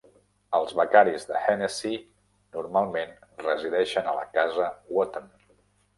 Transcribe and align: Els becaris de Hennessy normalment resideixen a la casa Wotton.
Els 0.59 0.71
becaris 0.79 1.27
de 1.31 1.41
Hennessy 1.49 1.93
normalment 2.57 3.13
resideixen 3.49 4.11
a 4.13 4.17
la 4.21 4.25
casa 4.39 4.71
Wotton. 4.97 5.31